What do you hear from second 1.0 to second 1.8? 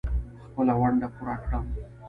پوره کړم.